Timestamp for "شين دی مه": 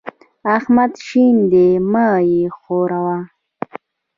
1.05-2.07